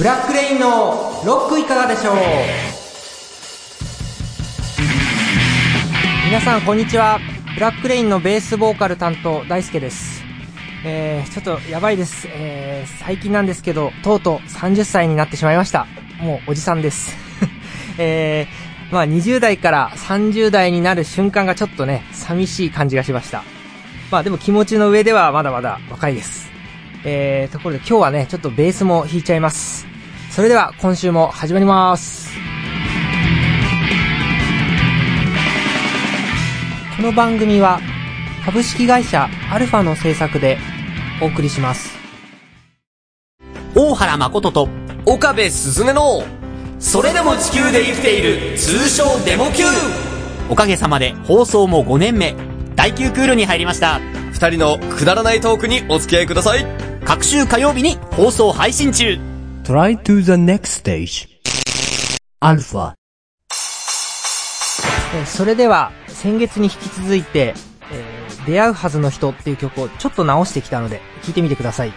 [0.00, 0.94] ブラックレインの
[1.26, 2.14] ロックいかがでしょう？
[6.24, 7.18] 皆さんこんにちは。
[7.54, 10.22] ブラックレインのベースボーカル担当大輔です。
[10.86, 12.26] えー、ちょっとやばいです。
[12.30, 15.86] えー、最近なんですけどとうとう30歳になってしまいました。
[16.22, 17.14] もうおじさんです。
[18.00, 23.44] えー、まあ20代から30代になる瞬間がちょっとね寂しい感じがしました。
[24.10, 26.50] まあでも気持ちの上ではまだまだ若いです。
[27.04, 29.89] えー、ところで今日はね、ちょっとベースも弾いちゃいます。
[30.40, 32.30] それでは今週も始まります。
[36.96, 37.78] この番組は
[38.46, 40.56] 株式会社アルファの制作で
[41.20, 41.90] お送りします。
[43.74, 44.70] 大原誠と
[45.04, 46.22] 岡部すずめの
[46.78, 49.64] それでも地球で生きている通称デモ級
[50.48, 52.34] おかげさまで放送も5年目
[52.76, 54.00] 第9クールに入りました
[54.32, 56.64] 二人のくだらないトークにお付き合いください
[57.04, 59.29] 各週火曜日に放送配信中
[59.70, 61.28] Try to the next stage
[62.40, 62.94] アルファ
[65.24, 67.54] それでは先月に引き続いて、
[67.92, 71.92] えー、出会うはずの人っていう曲をちょっと直してきたので聴いてみてください。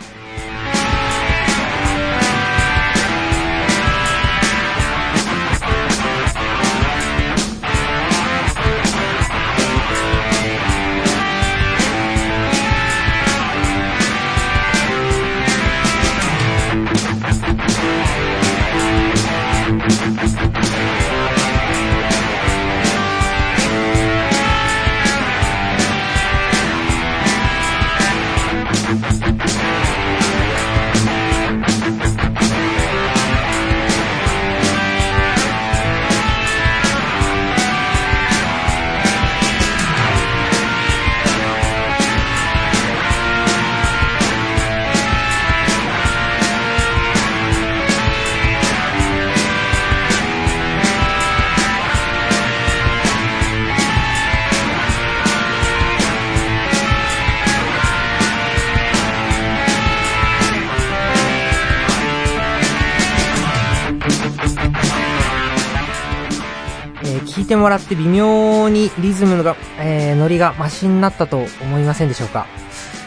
[67.54, 72.48] てもらって微妙にリズムが、えー、ノリがマシになったと思いませんでしょうか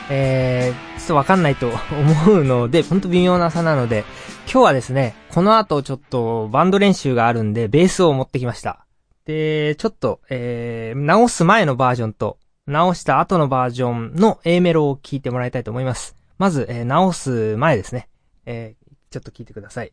[0.08, 4.04] えー、ちょっとわかんないと思うので、ほんと微妙な差なので、
[4.44, 8.86] 今日はですね、この後ちょっとバンド練習があるんで、ベースを持ってきました。
[9.24, 16.14] で、ちょっと、えー、直す前のバージョンと、直した後のバージョンの A メロを聞いてもらいたいと思います。
[16.38, 18.08] まず、えー、直す前ですね。
[18.44, 19.90] えー、ちょっと聞いてください。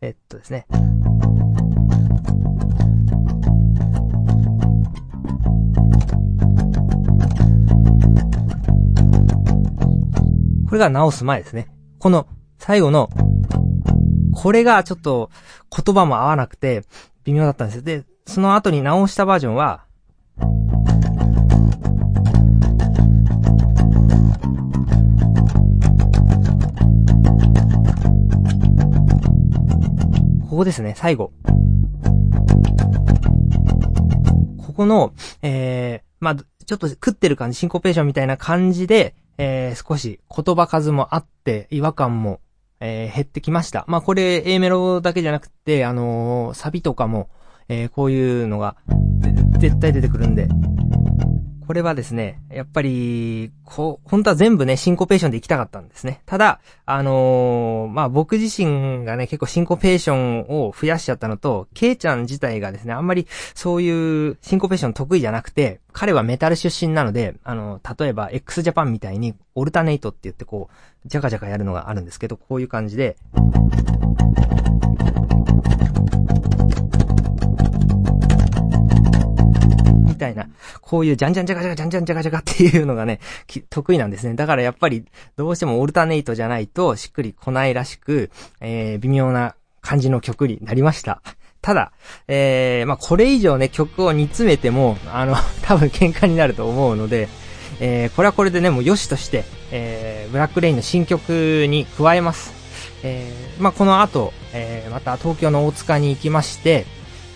[0.00, 0.66] えっとですね。
[10.74, 11.68] これが直す前ですね。
[12.00, 12.26] この
[12.58, 13.08] 最後の、
[14.32, 15.30] これがちょっと
[15.70, 16.82] 言葉も合わなくて
[17.22, 17.82] 微妙だったんですよ。
[17.82, 19.84] で、その後に直したバージョンは、
[30.50, 31.30] ここですね、最後。
[34.66, 42.40] ここの、えー、まあ、ちょっと食ってる感じ、シンコペーションみたいな感じで、えー、少し言葉数もあって、違和感も、
[42.80, 43.84] えー、減ってきました。
[43.88, 47.28] まあ、これ A メロだけじゃなくて、あのー、サビとかも、
[47.68, 48.76] えー、こういうのが、
[49.58, 50.48] 絶対出てくるんで、
[51.66, 56.20] これはですね、やっぱり、こう、本当は全部ね、シンコペーションで行きたかったんですね。
[56.26, 73.16] ただ、あのー、まあ、僕自身がね、結構シンコペーションを増やしちゃったのと、ケイちゃん自体がですね、あんまりそういうシンコペーション得意じゃなくて、彼はメタル出身なので、あの、例えば x ジャパンみたいに、オルタネイトって言ってこう、ジャカジャカやるのがあるんですけど、こういう感じで、
[80.80, 83.20] こういうじゃんじゃんじゃかじゃかじゃんじゃんじゃかじゃかっていうのがね、
[83.70, 84.34] 得意なんですね。
[84.34, 85.04] だからやっぱり、
[85.36, 88.30] どうしてもオルタネイトじゃないと、しっくり来ないらしく、
[88.60, 91.22] えー、微妙な感じの曲になりました。
[91.64, 91.92] ただ、
[92.28, 97.28] えー、まあ、これ以上ね、曲を煮詰めても、あの、 多分喧嘩になると思うので、
[97.80, 102.52] えー、これはこれでね、もう良しとして、えー、ブラックレインの新曲に加えます。
[103.02, 106.84] えー、まあ、この後、えー、また東京の大塚に行きまして、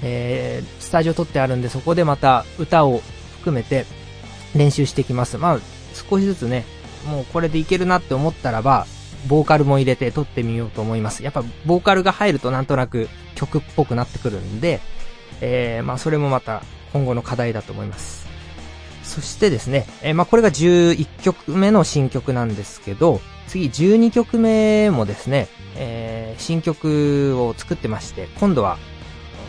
[0.03, 3.01] えー、スタジオ撮ってあるんで、そこでまた歌を
[3.49, 3.87] 含めて
[4.55, 5.39] 練習してきます。
[5.39, 5.59] まあ、
[5.95, 6.65] 少しずつね、
[7.07, 8.87] もうこれでいけるなって思ったらば、
[9.27, 11.25] ボーカルも入れて撮ってみようと思います。
[11.25, 14.81] やっぱ、ボーカルが入るとなんとなく曲っぽくなってくるんで、
[15.41, 16.63] えー、まあ、それもまた
[16.93, 18.27] 今後の課題だと思います。
[19.03, 28.77] そしてですね、えー、まあ、これが11曲目の新曲なんですけど、次12曲目もですね、えー、新曲を作ってまして、今度は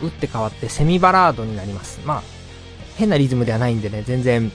[0.02, 2.00] 打って変わってセミバラードになります。
[2.04, 2.39] まあ、
[3.00, 4.52] 変なリズムではないんでね、全然、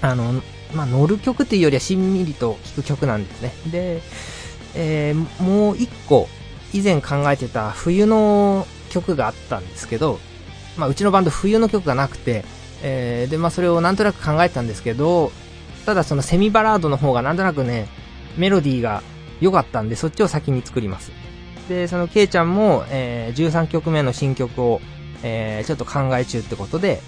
[0.00, 0.42] あの、
[0.74, 3.52] まあ、乗る曲っていうよりはしんみりと聴く曲なんですね。
[3.70, 4.02] で、
[4.74, 6.28] えー、もう一個、
[6.72, 10.18] 以前考えてた冬の曲があったんですけど、
[10.76, 12.44] まあ、うちのバンド冬の曲がなくて、
[12.82, 15.32] えー、で、まあ、それをなんとなく考えてたんですけど、
[15.86, 17.88] ただそのセミバラードの方がなんとなくね、
[18.36, 19.02] メロディーが
[19.40, 21.12] 良かったんで、そっちを先に作ります。
[21.68, 24.80] で、そのケイちゃんも、えー、13曲目の新曲を、
[25.22, 27.00] えー、ちょっと考え中ってことで、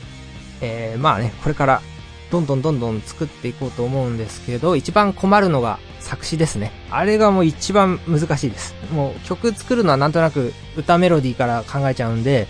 [0.61, 1.83] えー、まあね、これから、
[2.31, 6.73] どんどんどんどん作っていこうと思うんですけど、一番困るのが作詞ですね。
[6.91, 8.75] あれがもう一番難しいです。
[8.93, 12.49] もう曲作るのはなんとなく歌メロディーから考えちゃうんで、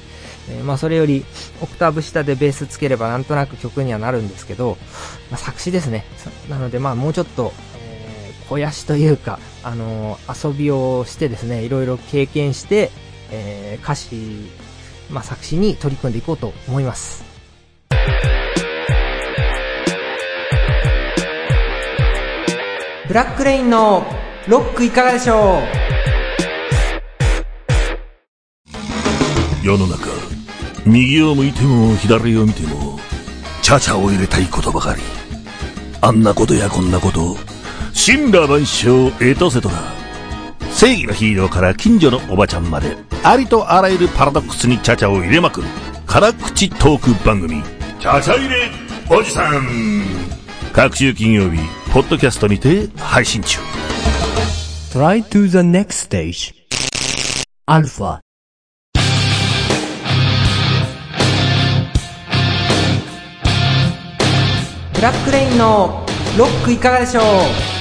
[0.49, 1.25] えー、まあそれより
[1.61, 4.79] オクターブ下でベースつければなんとなく曲にはなるんですけど、
[5.31, 6.05] まあ、作詞ですね。
[6.49, 12.91] なのでまあもうちょっと、えー、肥やしというか、あのー、遊びをしてですね、いろいろ経験して、
[13.31, 14.51] えー、歌詞、
[15.11, 17.26] まあ作詞に取り組んでいこうと思います。
[23.09, 24.05] ブラックレインの
[24.49, 25.61] ロックいかがでしょ
[29.63, 30.07] 世の中
[30.85, 32.99] 右を向いても左を見ても
[33.63, 35.03] チャチャを入れたいことばかり。
[36.01, 37.37] あんなことやこんなこと
[37.95, 39.75] 神羅万象エトセトラ
[40.71, 45.69] 正義のヒーローから近所のおばちゃんまでありとあらゆるパラドックスにチャチャを入れまくる。
[46.07, 47.63] 辛口トーク番組。
[47.99, 48.71] チャチャ入れ
[49.11, 50.03] おじさん。
[50.73, 51.59] 各週金曜日
[51.97, 53.59] ポッドキャストにて配信中
[54.93, 56.53] Try to the next stage.
[57.67, 58.17] Alpha.
[58.17, 58.99] う
[64.93, 66.05] ブラックレインの
[66.37, 67.76] ロックいかがでしょう？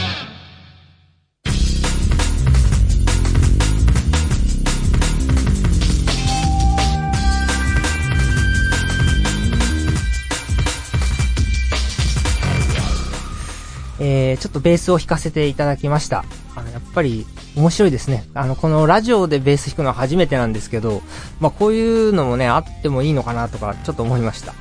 [14.00, 16.26] えー、ちょっとベースを弾かせていただきました。
[16.56, 17.26] あの、やっぱり
[17.56, 18.26] 面白いですね。
[18.34, 21.02] あの、このラジオでベース弾くのは初めてなんですけど、
[21.40, 24.54] まあ、こういうのもね、あってもいいのかなとか、ちょっと思いました。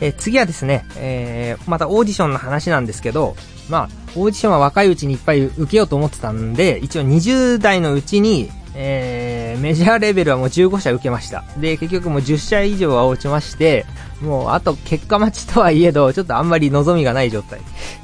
[0.00, 3.36] えー次はですね、えーまたオーディションの話なんですけど、
[3.68, 9.25] まあ、オーディションは若いうちにいっぱい受けようと思ってたんで、一応20代のうちに、えー
[9.56, 11.44] メジャーレベルはもう15社受けました。
[11.58, 13.86] で、結局もう10社以上は落ちまして、
[14.20, 17.60] もうあと結果待ちとはいえど、ちょっとあんまり望みがない状態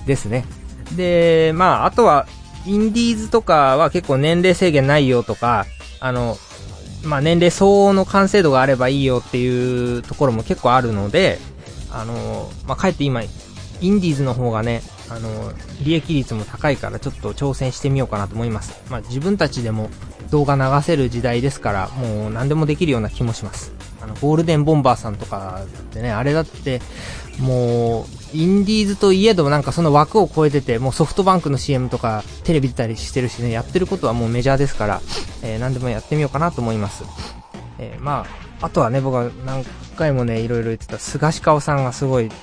[0.06, 0.44] ですね。
[0.96, 2.26] で、まあ、あとは、
[2.64, 5.66] インディーズとかは結構年齢制限ないよとか、
[6.00, 6.36] あの、
[7.04, 11.38] まあ、年齢相応の完成度があればいいよっていうところも結構あるので、
[11.90, 15.52] あの、まあ、かえって今、インディーズの方がね、あの、
[15.82, 18.80] 利益率も高いからちょっと挑戦してみようかなと思います。
[18.90, 19.90] まあ、自分たちでも
[20.32, 23.72] 動画流せる時代ですから、もう何でもできるような気もします。
[24.00, 26.80] あの、ゴールデンボンバーさんとかってね、あれだって、
[27.38, 35.02] もう、インディーズといえどもなんかその枠を超えてて、もうソフトバンクの CM とかテレビ出たりしてるしね、やってることはもうメジャーですから、
[35.42, 37.04] えー何でもやってみようかなと思います。
[37.78, 38.26] えーま
[38.60, 39.64] あ、あとはね、僕は何
[39.96, 42.34] 回もね、いろいろ言ってた菅氏顔さんがすごい、ジ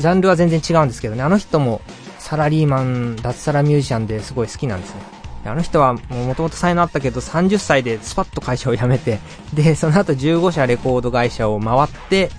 [0.00, 1.80] ャンルは全然違うんですけどね、あの人も
[2.18, 5.17] サラリーマン、脱サラミュージシャンですごい好きなんですね。
[5.44, 9.18] あの人はもともと才能あったけど30歳でスパッと会社を辞めて、
[9.54, 12.30] で、その後15社レコード会社を回って、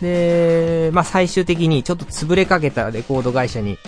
[0.00, 3.78] で、まあ最終的にちょっと潰れかけたレコード会社に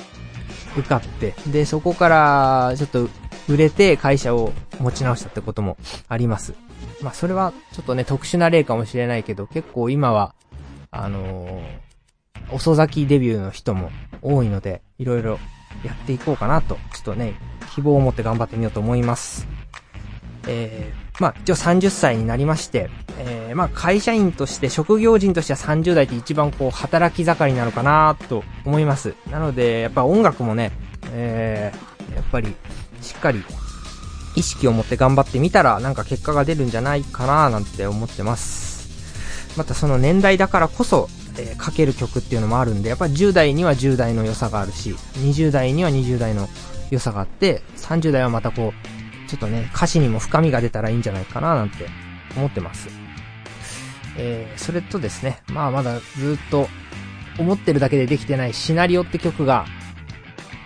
[0.77, 3.09] 受かって、で、そこからちょっと
[3.49, 5.77] 売れて会社を持ち直したってことも
[6.09, 6.55] あります。
[7.03, 10.35] まあそれはちょっとね特殊な例かもしれないけど、結構今は、
[10.91, 11.87] あのー
[12.51, 13.91] 遅咲きデビューの人も
[14.23, 15.39] 多いので、いろいろ
[15.85, 17.35] やっていこうかなと、ちょっとね、
[17.77, 19.47] 希望を持って頑張ってみようと思います。
[20.49, 29.15] えー、まあ、一応30歳になりまして、えー、まあ、会社員として、職業人としては30代って一番こう、働き盛りなのかなと思います。
[29.31, 30.73] なので、やっぱ音楽もね、
[31.13, 32.55] えー、やっぱり、
[33.03, 33.45] しっかり、
[34.37, 38.89] 意識を持って頑張ってみたら、なんか結果が出るんじゃないかななんて思ってます。
[39.59, 46.49] またその年代だからこそ、えー、書ける曲っていうのもあるんで、やっぱ10代には10代の良さがあるし、20代には20代の
[46.91, 51.87] 良さがあって、30代はまたこう、ちょっとね、歌詞にも深みが出たらいいんじゃないかななんて
[52.37, 52.89] 思ってます。
[54.19, 56.69] えー、それとですね、まあまだずっと
[57.39, 59.67] 思ってるだけでできてないシナリオって曲が、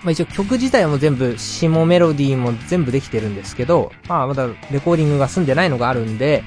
[0.03, 6.45] まあ一応曲自体も全部、詞もメロディーも全部できてるんですけど、まあまだレコーディングが済んでないのがあるんで、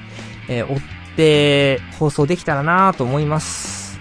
[0.48, 4.00] えー追って放送できたらなと思います。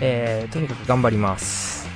[0.00, 1.89] えー、とにかく頑張ります。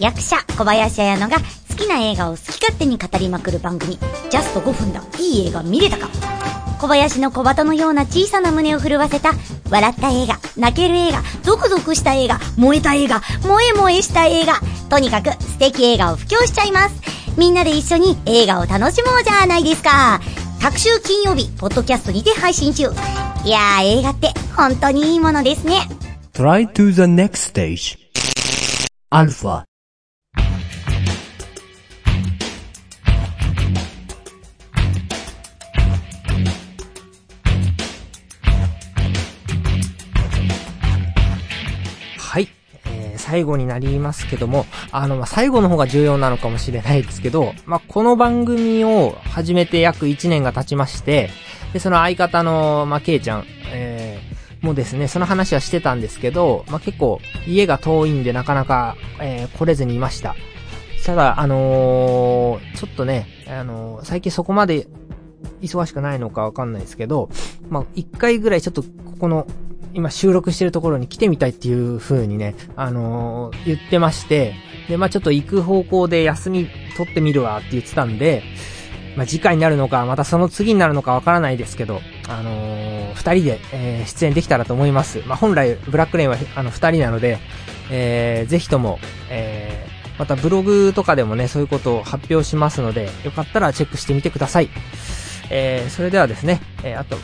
[0.00, 1.36] 役者小林彩乃が
[1.68, 3.98] 好きな映画を好き勝手に語りまくる番組、
[4.30, 6.08] ジャスト5分だ、いい映画見れたか？
[6.80, 9.32] 小林の小鳩のような小さな胸を震わせた、
[9.68, 14.54] 笑った映画、泣ける映画、ゾクゾクした映画、燃えた映画、萌え萌えした映画、
[14.88, 16.94] とにかく素敵映画を布教しちゃいます。
[17.36, 20.18] みんなで一緒に映画を楽しもうじゃないですか。
[20.62, 22.84] 各週金曜日、ポッドキャストにて配信中。
[23.44, 25.76] いやー、映画って本当にいいものですね。
[26.32, 27.98] Try to the next stage.
[29.10, 29.69] Alpha.
[43.30, 51.30] 最後になりますけども、あの、ま、最後の方が重要なのかもしれないですけど、まあ、この番組を始めて約1年が経ちまして、
[51.72, 60.34] で、その相方の、まあ、ケイちゃん、えー、もですね、その話はしてたんですけど、まあ、結構、家が遠いんでなかなか、えー来れずにいました。
[61.06, 64.88] ただ、あのーちょっとね、あのー最近そこまで
[65.62, 67.30] 忙しくないのかわかんないですけど、
[67.68, 68.88] まあ、一回ぐらいちょっとこ
[69.20, 69.46] この、
[69.92, 74.54] 今収録してるところに来てみたいっていう風にね、あのー言ってまして、
[74.88, 78.42] で、まあちょっと行く方向で休み取ってみるわって言ってたんで、
[79.16, 85.22] まあ次回になるのか、またその次になるのかわからないですけど、あのー二人で、えー出演できたらと思います。
[85.26, 87.38] まあ本来、ブラックレインは、あの、二人なので、
[87.90, 94.68] えーぜひとも、えーまたブログとかでもね、そういうことを発表しますので、よかったらチェックしてみてください。
[95.50, 97.16] えーそれではですね、えーあと、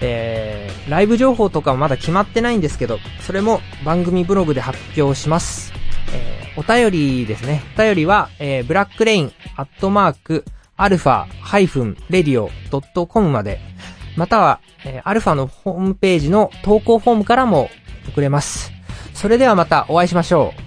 [0.00, 5.72] えーライブ情報とかはまだ決まってないんですけど、それも番組ブログで発表します。
[6.12, 7.62] えーお便りですね。
[7.76, 10.44] お便りは、えーブラックレインアットマーク
[10.76, 13.60] アルファハイフンレディオドットコムまで、
[14.16, 17.70] または、えーアルファのホームページの投稿フォームからも
[18.08, 18.72] 送れます。
[19.14, 20.62] それではまたお会いしましょう。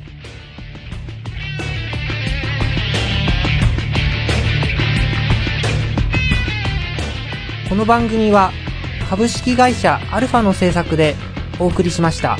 [7.69, 8.51] この番組は
[9.15, 11.15] 株式会社アルファの制作で
[11.57, 12.37] お送りしました。